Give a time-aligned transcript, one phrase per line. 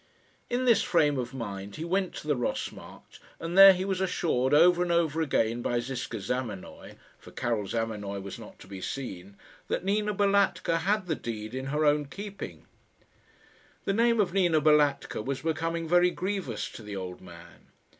[0.49, 4.01] In this frame of mind he went to the Ross Markt, and there he was
[4.01, 8.81] assured over and over again by Ziska Zamenoy for Karil Zamenoy was not to be
[8.81, 9.37] seen
[9.67, 12.65] that Nina Balatka had the deed in her own keeping.
[13.85, 17.67] The name of Nina Balatka was becoming very grievous to the old man.